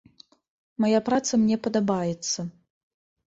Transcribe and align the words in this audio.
Мая 0.85 1.01
праца 1.09 1.33
мне 1.43 1.59
падабаецца. 1.67 2.39